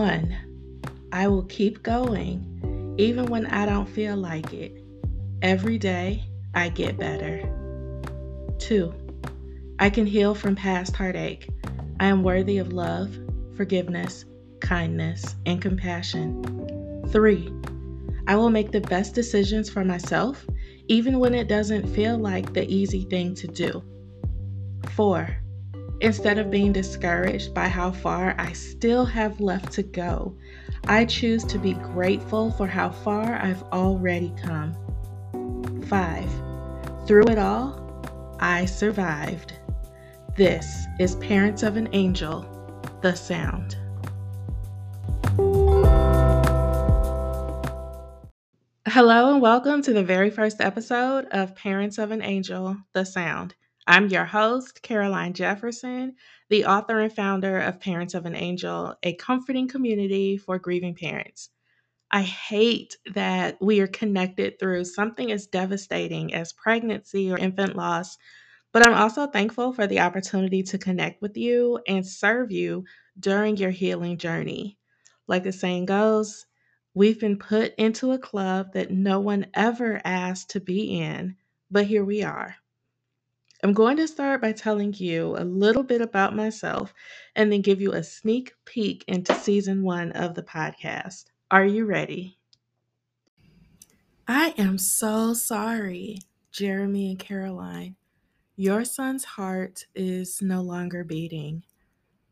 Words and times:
One, 0.00 0.34
I 1.12 1.28
will 1.28 1.42
keep 1.42 1.82
going 1.82 2.94
even 2.96 3.26
when 3.26 3.44
I 3.44 3.66
don't 3.66 3.86
feel 3.86 4.16
like 4.16 4.54
it. 4.54 4.82
Every 5.42 5.76
day, 5.76 6.24
I 6.54 6.70
get 6.70 6.96
better. 6.96 7.46
Two, 8.58 8.94
I 9.78 9.90
can 9.90 10.06
heal 10.06 10.34
from 10.34 10.56
past 10.56 10.96
heartache. 10.96 11.50
I 12.00 12.06
am 12.06 12.22
worthy 12.22 12.56
of 12.56 12.72
love, 12.72 13.14
forgiveness, 13.58 14.24
kindness, 14.62 15.36
and 15.44 15.60
compassion. 15.60 17.04
Three, 17.08 17.52
I 18.26 18.36
will 18.36 18.48
make 18.48 18.72
the 18.72 18.80
best 18.80 19.14
decisions 19.14 19.68
for 19.68 19.84
myself, 19.84 20.46
even 20.88 21.18
when 21.18 21.34
it 21.34 21.46
doesn't 21.46 21.94
feel 21.94 22.16
like 22.16 22.54
the 22.54 22.66
easy 22.72 23.02
thing 23.02 23.34
to 23.34 23.46
do. 23.46 23.82
Four, 24.94 25.36
instead 26.00 26.38
of 26.38 26.50
being 26.50 26.72
discouraged 26.72 27.52
by 27.52 27.68
how 27.68 27.90
far 27.90 28.34
I 28.38 28.52
still 28.52 29.04
have 29.04 29.40
left 29.40 29.72
to 29.72 29.82
go, 29.82 30.36
I 30.88 31.04
choose 31.04 31.44
to 31.44 31.58
be 31.58 31.74
grateful 31.74 32.52
for 32.52 32.66
how 32.66 32.90
far 32.90 33.34
I've 33.34 33.62
already 33.64 34.32
come. 34.42 34.74
Five, 35.88 36.30
through 37.06 37.28
it 37.28 37.38
all, 37.38 38.36
I 38.40 38.64
survived. 38.64 39.52
This 40.36 40.86
is 40.98 41.16
Parents 41.16 41.62
of 41.62 41.76
an 41.76 41.88
Angel, 41.92 42.46
the 43.02 43.14
sound. 43.14 43.76
Hello, 48.86 49.32
and 49.32 49.42
welcome 49.42 49.82
to 49.82 49.92
the 49.92 50.02
very 50.02 50.30
first 50.30 50.60
episode 50.60 51.26
of 51.30 51.54
Parents 51.54 51.98
of 51.98 52.10
an 52.10 52.22
Angel, 52.22 52.76
the 52.94 53.04
sound. 53.04 53.54
I'm 53.90 54.08
your 54.08 54.26
host, 54.26 54.82
Caroline 54.82 55.34
Jefferson, 55.34 56.16
the 56.50 56.66
author 56.66 57.00
and 57.00 57.12
founder 57.12 57.60
of 57.60 57.80
Parents 57.80 58.14
of 58.14 58.26
an 58.26 58.36
Angel, 58.36 58.96
a 59.02 59.14
comforting 59.16 59.68
community 59.68 60.38
for 60.38 60.58
grieving 60.60 60.94
parents. 60.96 61.50
I 62.12 62.22
hate 62.22 62.96
that 63.14 63.58
we 63.60 63.80
are 63.80 63.88
connected 63.88 64.58
through 64.60 64.84
something 64.86 65.32
as 65.32 65.48
devastating 65.48 66.34
as 66.34 66.52
pregnancy 66.54 67.32
or 67.32 67.38
infant 67.38 67.76
loss 67.76 68.16
but 68.72 68.86
I'm 68.86 68.94
also 68.94 69.26
thankful 69.26 69.74
for 69.74 69.88
the 69.88 70.00
opportunity 70.00 70.62
to 70.64 70.78
connect 70.78 71.22
with 71.22 71.36
you 71.36 71.80
and 71.88 72.06
serve 72.06 72.52
you 72.52 72.84
during 73.20 73.58
your 73.58 73.72
healing 73.72 74.18
journey. 74.18 74.78
Like 75.28 75.44
the 75.44 75.52
saying 75.52 75.86
goes, 75.86 76.46
we've 76.94 77.20
been 77.20 77.38
put 77.38 77.74
into 77.76 78.12
a 78.12 78.20
club 78.20 78.74
that 78.74 78.92
no 78.92 79.20
one 79.20 79.48
ever 79.54 80.00
asked 80.04 80.52
to 80.52 80.60
be 80.60 81.00
in, 81.00 81.36
but 81.72 81.86
here 81.86 82.04
we 82.04 82.22
are. 82.24 82.56
I'm 83.62 83.74
going 83.74 83.98
to 83.98 84.08
start 84.08 84.40
by 84.40 84.52
telling 84.52 84.94
you 84.94 85.36
a 85.36 85.44
little 85.44 85.82
bit 85.82 86.00
about 86.00 86.34
myself 86.34 86.94
and 87.36 87.52
then 87.52 87.60
give 87.60 87.80
you 87.80 87.92
a 87.92 88.02
sneak 88.02 88.52
peek 88.64 89.04
into 89.06 89.34
season 89.34 89.82
one 89.82 90.12
of 90.12 90.34
the 90.34 90.42
podcast. 90.42 91.26
Are 91.50 91.66
you 91.66 91.84
ready? 91.84 92.38
I 94.26 94.54
am 94.56 94.78
so 94.78 95.34
sorry, 95.34 96.20
Jeremy 96.52 97.10
and 97.10 97.18
Caroline. 97.18 97.96
Your 98.56 98.84
son's 98.84 99.24
heart 99.24 99.84
is 99.94 100.40
no 100.40 100.62
longer 100.62 101.04
beating. 101.04 101.62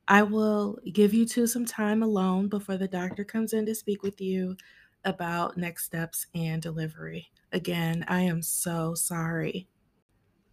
I 0.07 0.23
will 0.23 0.79
give 0.93 1.13
you 1.13 1.27
two 1.27 1.47
some 1.47 1.67
time 1.67 2.03
alone 2.03 2.49
before 2.49 2.79
the 2.79 2.89
doctor 2.89 3.25
comes 3.25 3.53
in 3.53 3.67
to 3.67 3.75
speak 3.75 4.03
with 4.03 4.19
you 4.19 4.57
about 5.05 5.59
next 5.59 5.85
steps 5.85 6.27
and 6.35 6.63
delivery. 6.63 7.31
Again, 7.53 8.07
I 8.09 8.23
am 8.23 8.41
so 8.41 8.95
sorry. 8.95 9.69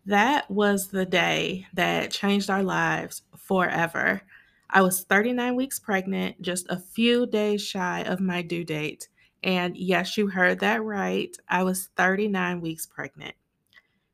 That 0.05 0.49
was 0.51 0.89
the 0.89 1.05
day 1.05 1.65
that 1.73 2.11
changed 2.11 2.49
our 2.49 2.63
lives 2.63 3.23
forever. 3.37 4.21
I 4.69 4.81
was 4.81 5.03
39 5.03 5.55
weeks 5.55 5.79
pregnant, 5.79 6.41
just 6.41 6.67
a 6.69 6.77
few 6.79 7.25
days 7.25 7.65
shy 7.65 8.01
of 8.01 8.19
my 8.19 8.41
due 8.41 8.63
date. 8.63 9.07
And 9.43 9.75
yes, 9.75 10.17
you 10.17 10.27
heard 10.27 10.59
that 10.59 10.83
right. 10.83 11.35
I 11.49 11.63
was 11.63 11.89
39 11.97 12.61
weeks 12.61 12.85
pregnant. 12.85 13.35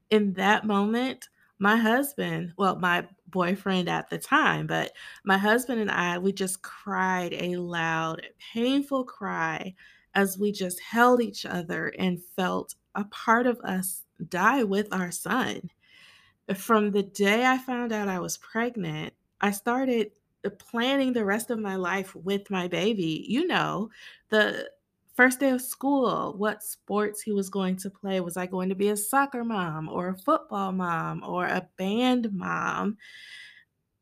In 0.09 0.34
that 0.34 0.66
moment, 0.66 1.30
my 1.59 1.78
husband, 1.78 2.53
well, 2.57 2.78
my 2.78 3.07
boyfriend 3.28 3.90
at 3.90 4.09
the 4.09 4.18
time, 4.18 4.68
but 4.68 4.91
my 5.24 5.38
husband 5.38 5.81
and 5.81 5.91
I, 5.91 6.18
we 6.18 6.31
just 6.34 6.62
cried 6.62 7.34
a 7.34 7.57
loud, 7.57 8.28
painful 8.53 9.06
cry 9.06 9.75
as 10.16 10.38
we 10.38 10.51
just 10.51 10.80
held 10.81 11.22
each 11.22 11.46
other 11.46 11.94
and 12.00 12.24
felt 12.35 12.75
a 12.96 13.06
part 13.06 13.46
of 13.47 13.59
us 13.59 14.03
die 14.30 14.63
with 14.63 14.88
our 14.91 15.12
son. 15.12 15.69
From 16.56 16.91
the 16.91 17.03
day 17.03 17.45
I 17.45 17.57
found 17.57 17.91
out 17.91 18.07
I 18.09 18.19
was 18.19 18.38
pregnant, 18.38 19.13
I 19.41 19.51
started 19.51 20.12
planning 20.59 21.13
the 21.13 21.25
rest 21.25 21.51
of 21.51 21.59
my 21.59 21.75
life 21.75 22.16
with 22.16 22.50
my 22.50 22.67
baby. 22.67 23.25
You 23.28 23.47
know, 23.47 23.89
the 24.29 24.69
first 25.16 25.39
day 25.39 25.51
of 25.51 25.62
school, 25.62 26.34
what 26.38 26.63
sports 26.63 27.22
he 27.22 27.31
was 27.31 27.50
going 27.50 27.75
to 27.78 27.89
play. 27.89 28.19
Was 28.22 28.38
I 28.38 28.45
going 28.47 28.69
to 28.69 28.75
be 28.75 28.89
a 28.89 28.97
soccer 28.97 29.44
mom 29.44 29.89
or 29.89 30.09
a 30.09 30.17
football 30.17 30.72
mom 30.72 31.23
or 31.23 31.45
a 31.45 31.67
band 31.78 32.34
mom? 32.34 32.97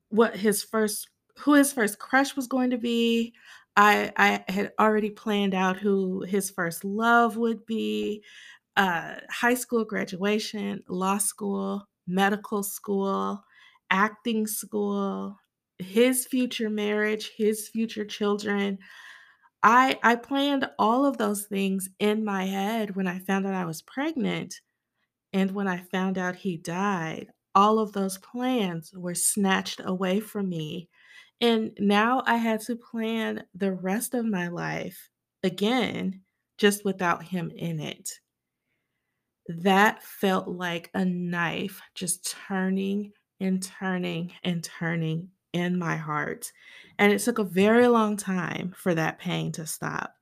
What 0.10 0.36
his 0.36 0.64
first 0.64 1.10
who 1.40 1.54
his 1.54 1.72
first 1.74 2.00
crush 2.00 2.36
was 2.36 2.48
going 2.48 2.72
to 2.72 2.78
be. 2.78 3.34
I 3.76 4.12
I 4.18 4.52
had 4.52 4.74
already 4.80 5.10
planned 5.10 5.54
out 5.54 5.78
who 5.78 6.22
his 6.24 6.50
first 6.50 6.84
love 6.84 7.38
would 7.38 7.66
be. 7.66 8.24
Uh, 8.78 9.16
high 9.30 9.56
school 9.56 9.84
graduation, 9.84 10.84
law 10.88 11.18
school, 11.18 11.89
medical 12.10 12.64
school, 12.64 13.44
acting 13.92 14.48
school, 14.48 15.38
his 15.80 16.26
future 16.28 16.70
marriage, 16.70 17.32
his 17.38 17.70
future 17.70 18.06
children. 18.06 18.80
I 19.64 20.00
I 20.04 20.16
planned 20.16 20.70
all 20.80 21.06
of 21.06 21.18
those 21.18 21.46
things 21.48 21.90
in 22.00 22.26
my 22.26 22.46
head 22.46 22.96
when 22.96 23.08
I 23.08 23.20
found 23.20 23.46
out 23.48 23.54
I 23.54 23.66
was 23.66 23.82
pregnant, 23.82 24.62
and 25.34 25.52
when 25.52 25.68
I 25.68 25.80
found 25.80 26.18
out 26.18 26.36
he 26.38 26.58
died, 26.58 27.32
all 27.56 27.80
of 27.80 27.94
those 27.94 28.18
plans 28.20 28.94
were 28.94 29.16
snatched 29.16 29.82
away 29.84 30.20
from 30.20 30.50
me. 30.50 30.90
And 31.42 31.74
now 31.80 32.24
I 32.26 32.38
had 32.38 32.62
to 32.62 32.76
plan 32.76 33.46
the 33.54 33.74
rest 33.74 34.14
of 34.14 34.26
my 34.26 34.48
life 34.50 35.10
again, 35.44 36.24
just 36.58 36.86
without 36.86 37.24
him 37.26 37.52
in 37.52 37.80
it. 37.80 38.20
That 39.50 40.02
felt 40.02 40.48
like 40.48 40.92
a 40.94 41.04
knife 41.04 41.82
just 41.94 42.26
turning 42.26 43.12
and 43.42 43.62
turning 43.62 44.32
and 44.44 44.64
turning 44.64 45.32
in 45.52 45.78
my 45.78 45.98
heart. 45.98 46.54
And 46.98 47.12
it 47.12 47.20
took 47.20 47.38
a 47.40 47.44
very 47.44 47.88
long 47.88 48.16
time 48.16 48.72
for 48.78 48.96
that 48.96 49.20
pain 49.20 49.52
to 49.54 49.68
stop. 49.68 50.16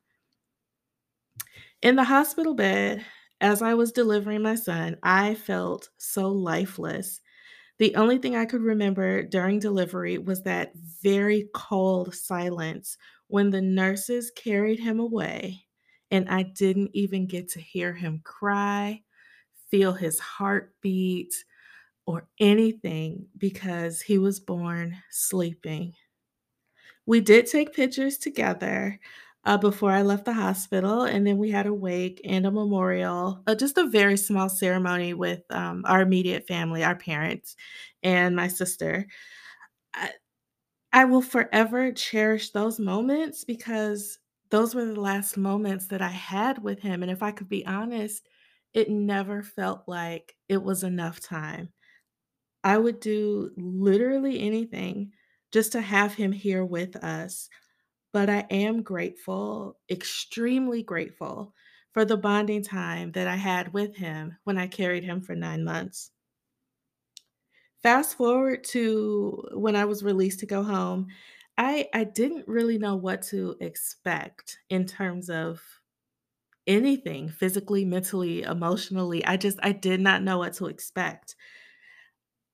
In 1.82 1.96
the 1.96 2.04
hospital 2.04 2.54
bed, 2.54 3.06
as 3.42 3.62
I 3.62 3.74
was 3.74 3.92
delivering 3.92 4.42
my 4.42 4.56
son, 4.56 4.98
I 5.04 5.36
felt 5.36 5.90
so 5.98 6.30
lifeless. 6.30 7.22
The 7.80 7.96
only 7.96 8.20
thing 8.20 8.36
I 8.36 8.46
could 8.46 8.62
remember 8.62 9.24
during 9.24 9.60
delivery 9.60 10.18
was 10.18 10.44
that 10.44 10.74
very 10.76 11.50
cold 11.54 12.16
silence 12.16 12.98
when 13.28 13.52
the 13.52 13.62
nurses 13.62 14.32
carried 14.32 14.80
him 14.80 15.00
away, 15.00 15.66
and 16.12 16.30
I 16.30 16.44
didn't 16.44 16.92
even 16.94 17.28
get 17.28 17.50
to 17.52 17.62
hear 17.62 17.94
him 17.94 18.22
cry, 18.24 19.04
feel 19.70 19.94
his 19.94 20.20
heartbeat, 20.20 21.34
or 22.08 22.28
anything 22.40 23.28
because 23.38 24.02
he 24.02 24.18
was 24.18 24.40
born 24.40 24.98
sleeping. 25.12 25.96
We 27.06 27.22
did 27.22 27.46
take 27.48 27.74
pictures 27.74 28.18
together 28.18 29.00
uh, 29.46 29.58
before 29.58 29.92
I 29.92 30.02
left 30.02 30.26
the 30.26 30.34
hospital, 30.34 31.04
and 31.04 31.26
then 31.26 31.38
we 31.38 31.50
had 31.52 31.68
a 31.68 31.74
wake 31.74 32.20
and 32.26 32.46
a 32.46 32.52
memorial, 32.52 33.42
uh, 33.48 33.56
just 33.56 33.78
a 33.78 33.88
very 33.88 34.18
small 34.18 34.50
ceremony 34.50 35.14
with 35.14 35.42
um, 35.50 35.84
our 35.88 36.02
immediate 36.02 36.48
family, 36.48 36.84
our 36.84 36.96
parents, 36.96 37.56
and 38.04 38.36
my 38.36 38.50
sister. 38.50 39.08
I, 39.94 40.12
I 40.94 41.06
will 41.06 41.22
forever 41.24 41.92
cherish 41.94 42.52
those 42.52 42.80
moments 42.80 43.46
because 43.46 44.20
those 44.52 44.76
were 44.76 44.86
the 44.86 45.02
last 45.02 45.38
moments 45.38 45.88
that 45.88 46.02
I 46.02 46.10
had 46.10 46.64
with 46.64 46.82
him. 46.82 47.04
And 47.04 47.12
if 47.12 47.24
I 47.24 47.32
could 47.32 47.50
be 47.50 47.66
honest, 47.66 48.28
it 48.74 48.90
never 48.90 49.44
felt 49.44 49.88
like 49.88 50.38
it 50.50 50.64
was 50.64 50.84
enough 50.84 51.20
time. 51.20 51.74
I 52.64 52.78
would 52.78 53.00
do 53.00 53.52
literally 53.58 54.40
anything 54.42 55.14
just 55.52 55.72
to 55.74 55.82
have 55.82 56.16
him 56.16 56.32
here 56.32 56.66
with 56.66 56.96
us. 56.98 57.50
But 58.14 58.30
I 58.30 58.48
am 58.52 58.84
grateful, 58.84 59.80
extremely 59.90 60.84
grateful 60.84 61.56
for 61.94 62.06
the 62.06 62.18
bonding 62.18 62.64
time 62.64 63.14
that 63.14 63.28
I 63.28 63.38
had 63.38 63.74
with 63.74 63.96
him 63.98 64.38
when 64.46 64.58
I 64.58 64.68
carried 64.68 65.04
him 65.04 65.22
for 65.22 65.36
nine 65.36 65.64
months. 65.64 66.12
Fast 67.84 68.18
forward 68.18 68.64
to 68.66 69.48
when 69.54 69.76
I 69.76 69.86
was 69.86 70.04
released 70.04 70.40
to 70.40 70.46
go 70.46 70.64
home, 70.64 71.08
I, 71.58 71.88
I 71.94 72.04
didn't 72.04 72.48
really 72.48 72.78
know 72.78 72.96
what 72.96 73.22
to 73.24 73.56
expect 73.60 74.60
in 74.70 74.86
terms 74.86 75.30
of 75.30 75.62
anything 76.68 77.30
physically, 77.30 77.86
mentally, 77.86 78.44
emotionally. 78.44 79.26
I 79.26 79.38
just, 79.38 79.60
I 79.64 79.72
did 79.72 80.00
not 80.02 80.24
know 80.24 80.38
what 80.40 80.54
to 80.56 80.68
expect 80.68 81.36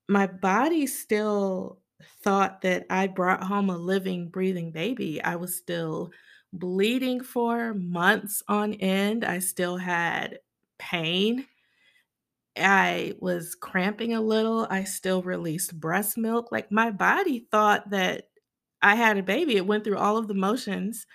my 0.08 0.28
body 0.28 0.86
still 0.88 1.80
thought 2.22 2.62
that 2.62 2.86
I 2.90 3.08
brought 3.08 3.44
home 3.44 3.70
a 3.70 3.78
living, 3.78 4.30
breathing 4.30 4.72
baby. 4.72 5.22
I 5.22 5.36
was 5.36 5.56
still 5.56 6.12
bleeding 6.52 7.22
for 7.24 7.74
months 7.74 8.44
on 8.48 8.74
end. 8.76 9.24
I 9.24 9.40
still 9.40 9.78
had 9.78 10.40
pain. 10.78 11.48
I 12.56 13.16
was 13.20 13.56
cramping 13.56 14.14
a 14.14 14.22
little. 14.22 14.68
I 14.70 14.84
still 14.84 15.24
released 15.24 15.80
breast 15.80 16.18
milk. 16.18 16.52
Like 16.52 16.72
my 16.72 16.92
body 16.92 17.48
thought 17.52 17.90
that 17.90 18.30
I 18.82 18.96
had 18.96 19.18
a 19.18 19.24
baby. 19.24 19.56
It 19.56 19.66
went 19.66 19.84
through 19.84 19.98
all 19.98 20.18
of 20.18 20.28
the 20.28 20.34
motions 20.36 21.08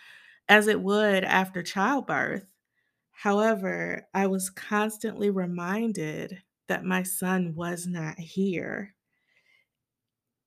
as 0.49 0.69
it 0.69 0.81
would 0.83 1.25
after 1.25 1.63
childbirth. 1.63 2.47
However, 3.23 4.09
I 4.15 4.27
was 4.29 4.51
constantly 4.51 5.31
reminded 5.31 6.43
that 6.69 6.85
my 6.85 7.03
son 7.03 7.55
was 7.55 7.87
not 7.87 8.19
here. 8.19 8.95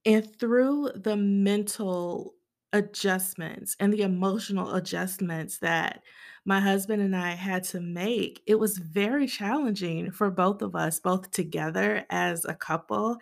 And 0.05 0.35
through 0.39 0.91
the 0.95 1.15
mental 1.15 2.35
adjustments 2.73 3.75
and 3.79 3.91
the 3.93 4.01
emotional 4.01 4.73
adjustments 4.75 5.57
that 5.59 6.03
my 6.45 6.59
husband 6.59 7.01
and 7.01 7.15
I 7.15 7.31
had 7.31 7.63
to 7.65 7.81
make, 7.81 8.41
it 8.47 8.55
was 8.55 8.77
very 8.77 9.27
challenging 9.27 10.11
for 10.11 10.31
both 10.31 10.61
of 10.61 10.75
us, 10.75 10.99
both 10.99 11.31
together 11.31 12.05
as 12.09 12.45
a 12.45 12.55
couple 12.55 13.17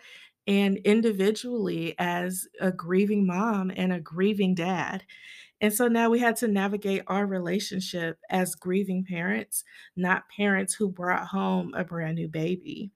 and 0.46 0.78
individually 0.78 1.94
as 1.98 2.48
a 2.60 2.72
grieving 2.72 3.26
mom 3.26 3.70
and 3.76 3.92
a 3.92 4.00
grieving 4.00 4.54
dad. 4.54 5.04
And 5.60 5.72
so 5.72 5.88
now 5.88 6.10
we 6.10 6.18
had 6.20 6.36
to 6.36 6.48
navigate 6.48 7.02
our 7.06 7.26
relationship 7.26 8.18
as 8.30 8.54
grieving 8.54 9.04
parents, 9.04 9.64
not 9.96 10.28
parents 10.34 10.74
who 10.74 10.88
brought 10.90 11.28
home 11.28 11.74
a 11.74 11.84
brand 11.84 12.16
new 12.16 12.28
baby. 12.28 12.92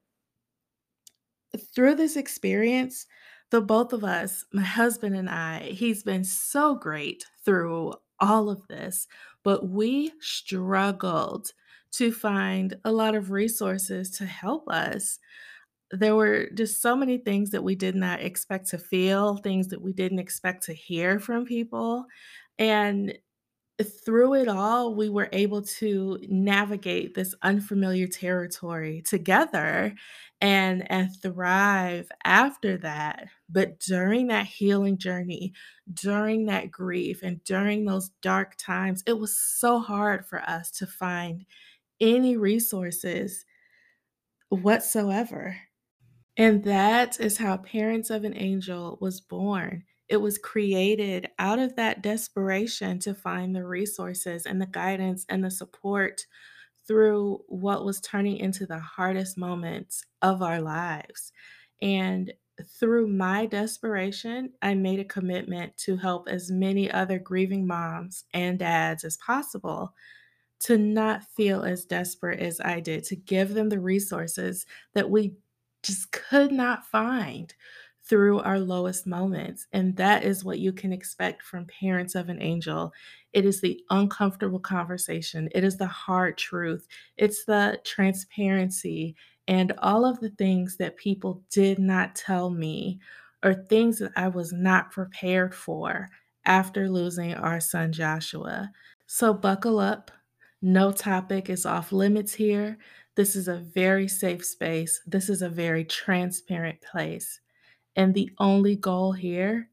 Through 1.75 1.94
this 1.96 2.16
experience, 2.16 3.06
the 3.50 3.61
both 3.61 3.93
of 3.93 4.02
us, 4.02 4.44
my 4.52 4.62
husband 4.62 5.14
and 5.14 5.31
I, 5.31 5.61
he's 5.70 6.02
been 6.02 6.25
so 6.25 6.75
great 6.75 7.26
through 7.44 7.94
all 8.19 8.50
of 8.50 8.67
this, 8.69 9.06
but 9.44 9.69
we 9.69 10.12
struggled 10.20 11.52
to 11.93 12.10
find 12.10 12.76
a 12.84 12.90
lot 12.90 13.14
of 13.14 13.31
resources 13.31 14.10
to 14.19 14.26
help 14.26 14.69
us. 14.69 15.20
There 15.90 16.17
were 16.17 16.50
just 16.50 16.82
so 16.82 16.96
many 16.96 17.19
things 17.19 17.50
that 17.50 17.64
we 17.64 17.76
did 17.76 17.96
not 17.96 18.20
expect 18.20 18.69
to 18.70 18.78
feel, 18.78 19.37
things 19.38 19.69
that 19.69 19.82
we 19.82 19.93
didn't 19.93 20.20
expect 20.20 20.64
to 20.64 20.75
hear 20.75 21.20
from 21.20 21.44
people. 21.46 22.06
And 22.59 23.19
through 23.83 24.35
it 24.35 24.49
all, 24.49 24.95
we 24.95 25.09
were 25.09 25.29
able 25.33 25.62
to 25.62 26.19
navigate 26.29 27.15
this 27.15 27.35
unfamiliar 27.43 28.06
territory 28.06 29.03
together 29.03 29.95
and 30.41 30.91
and 30.91 31.11
thrive 31.23 32.11
after 32.25 32.77
that. 32.79 33.29
But 33.49 33.81
during 33.81 34.29
that 34.29 34.47
healing 34.47 34.99
journey, 34.99 35.55
during 35.93 36.47
that 36.47 36.71
grief 36.71 37.23
and 37.23 37.43
during 37.45 37.85
those 37.87 38.11
dark 38.23 38.56
times, 38.59 39.03
it 39.06 39.15
was 39.19 39.37
so 39.37 39.81
hard 39.81 40.27
for 40.27 40.43
us 40.43 40.71
to 40.73 40.87
find 40.87 41.47
any 42.01 42.37
resources 42.37 43.45
whatsoever. 44.49 45.56
And 46.37 46.65
that 46.65 47.21
is 47.21 47.39
how 47.39 47.59
Parents 47.59 48.11
of 48.11 48.25
an 48.25 48.35
Angel 48.37 48.99
was 49.01 49.21
born. 49.21 49.85
It 50.09 50.19
was 50.19 50.39
created 50.39 51.31
out 51.39 51.59
of 51.59 51.77
that 51.77 52.03
desperation 52.03 52.99
to 53.01 53.15
find 53.15 53.55
the 53.55 53.67
resources 53.67 54.47
and 54.47 54.61
the 54.61 54.67
guidance 54.67 55.25
and 55.29 55.45
the 55.45 55.51
support 55.51 56.27
through 56.87 57.45
what 57.49 57.85
was 57.85 58.01
turning 58.01 58.37
into 58.39 58.67
the 58.67 58.79
hardest 58.79 59.39
moments 59.39 60.05
of 60.23 60.43
our 60.43 60.61
lives. 60.61 61.33
And 61.81 62.33
through 62.62 63.09
my 63.09 63.47
desperation, 63.47 64.53
I 64.62 64.75
made 64.75 65.01
a 65.01 65.05
commitment 65.05 65.77
to 65.79 65.97
help 65.97 66.29
as 66.29 66.51
many 66.51 66.91
other 66.91 67.19
grieving 67.19 67.67
moms 67.67 68.25
and 68.35 68.59
dads 68.59 69.05
as 69.05 69.17
possible 69.17 69.95
to 70.61 70.79
not 70.79 71.25
feel 71.25 71.62
as 71.62 71.85
desperate 71.85 72.41
as 72.41 72.61
I 72.61 72.81
did, 72.81 73.05
to 73.05 73.17
give 73.17 73.55
them 73.55 73.69
the 73.69 73.81
resources 73.81 74.67
that 74.95 75.11
we 75.11 75.37
just 75.83 76.12
could 76.12 76.53
not 76.53 76.87
find 76.87 77.55
through 78.06 78.41
our 78.41 78.59
lowest 78.59 79.06
moments. 79.06 79.67
And 79.73 79.97
that 79.97 80.25
is 80.25 80.45
what 80.45 80.59
you 80.59 80.73
can 80.73 80.93
expect 80.93 81.43
from 81.43 81.67
Parents 81.67 82.15
of 82.15 82.29
an 82.29 82.41
Angel. 82.43 82.93
It 83.33 83.47
is 83.47 83.61
the 83.61 83.81
uncomfortable 83.91 84.61
conversation, 84.61 85.49
it 85.55 85.65
is 85.65 85.77
the 85.77 85.87
hard 85.87 86.37
truth, 86.37 86.87
it's 87.17 87.45
the 87.45 87.81
transparency, 87.85 89.17
and 89.49 89.73
all 89.79 90.05
of 90.05 90.21
the 90.21 90.31
things 90.31 90.77
that 90.77 90.97
people 90.97 91.43
did 91.51 91.79
not 91.79 92.15
tell 92.15 92.51
me 92.51 93.01
or 93.43 93.55
things 93.55 93.99
that 93.99 94.12
I 94.17 94.29
was 94.29 94.53
not 94.53 94.91
prepared 94.91 95.55
for 95.55 96.09
after 96.47 96.89
losing 96.89 97.35
our 97.35 97.61
son 97.61 97.93
Joshua. 97.93 98.71
So 99.06 99.35
buckle 99.35 99.79
up. 99.79 100.11
No 100.62 100.93
topic 100.93 101.51
is 101.51 101.67
off 101.67 101.93
limits 101.93 102.33
here. 102.33 102.79
This 103.17 103.37
is 103.37 103.49
a 103.49 103.59
very 103.59 104.09
safe 104.09 104.45
space. 104.45 105.01
This 105.06 105.29
is 105.29 105.43
a 105.43 105.49
very 105.49 105.85
transparent 105.85 106.81
place. 106.81 107.41
And 107.96 108.14
the 108.14 108.31
only 108.38 108.76
goal 108.76 109.12
here 109.12 109.69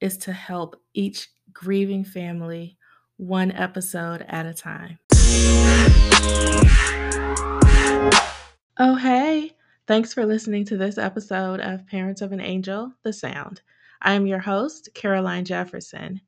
is 0.00 0.16
to 0.18 0.32
help 0.32 0.80
each 0.94 1.28
grieving 1.52 2.04
family 2.04 2.76
one 3.16 3.52
episode 3.52 4.24
at 4.28 4.46
a 4.46 4.54
time. 4.54 4.98
Oh, 8.78 8.94
hey! 8.94 9.52
Thanks 9.86 10.12
for 10.12 10.26
listening 10.26 10.64
to 10.66 10.76
this 10.76 10.98
episode 10.98 11.60
of 11.60 11.86
Parents 11.86 12.20
of 12.20 12.32
an 12.32 12.40
Angel, 12.40 12.92
The 13.04 13.12
Sound. 13.12 13.62
I 14.02 14.12
am 14.14 14.26
your 14.26 14.40
host, 14.40 14.90
Caroline 14.94 15.44
Jefferson. 15.44 16.20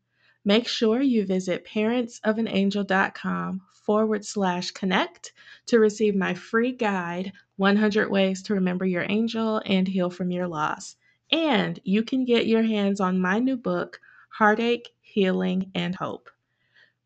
Make 0.45 0.69
sure 0.69 1.03
you 1.03 1.27
visit 1.27 1.67
parentsofanangel.com 1.67 3.61
forward 3.85 4.25
slash 4.25 4.71
connect 4.71 5.33
to 5.67 5.79
receive 5.79 6.15
my 6.15 6.35
free 6.35 6.73
guide 6.73 7.33
100 7.56 8.11
Ways 8.11 8.43
to 8.45 8.55
Remember 8.55 8.87
Your 8.87 9.05
Angel 9.09 9.61
and 9.67 9.89
Heal 9.89 10.09
from 10.09 10.31
Your 10.31 10.47
Loss. 10.47 10.97
And 11.33 11.81
you 11.85 12.03
can 12.05 12.25
get 12.25 12.47
your 12.47 12.63
hands 12.63 13.01
on 13.01 13.21
my 13.21 13.39
new 13.39 13.57
book, 13.57 14.01
Heartache, 14.31 14.91
Healing, 15.01 15.71
and 15.75 15.95
Hope. 15.95 16.31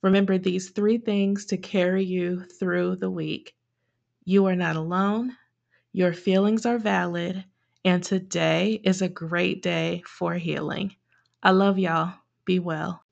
Remember 0.03 0.39
these 0.39 0.71
three 0.71 0.99
things 0.99 1.47
to 1.47 1.57
carry 1.57 2.05
you 2.05 2.45
through 2.45 2.97
the 2.97 3.11
week. 3.11 3.55
You 4.25 4.47
are 4.47 4.57
not 4.57 4.77
alone, 4.77 5.37
your 5.93 6.13
feelings 6.13 6.67
are 6.67 6.79
valid, 6.79 7.45
and 7.85 8.03
today 8.05 8.81
is 8.85 9.03
a 9.03 9.09
great 9.09 9.63
day 9.63 10.03
for 10.07 10.35
healing. 10.35 10.97
I 11.43 11.51
love 11.53 11.79
y'all. 11.79 12.15
Be 12.45 12.59
well. 12.59 13.03